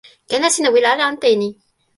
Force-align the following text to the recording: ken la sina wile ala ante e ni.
ken 0.29 0.41
la 0.43 0.49
sina 0.55 0.69
wile 0.73 0.87
ala 0.93 1.03
ante 1.07 1.27
e 1.33 1.35
ni. 1.41 1.49